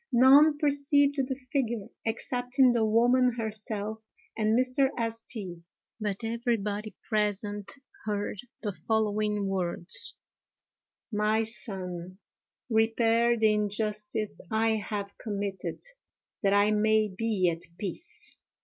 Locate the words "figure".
1.51-1.87